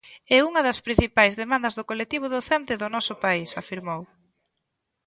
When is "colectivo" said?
1.89-2.27